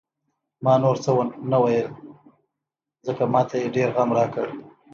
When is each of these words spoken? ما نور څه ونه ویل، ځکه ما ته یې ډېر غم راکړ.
ما 0.63 0.73
نور 0.83 0.95
څه 1.03 1.09
ونه 1.15 1.57
ویل، 1.63 1.87
ځکه 3.07 3.23
ما 3.33 3.41
ته 3.49 3.55
یې 3.61 3.73
ډېر 3.75 3.89
غم 3.95 4.09
راکړ. 4.17 4.47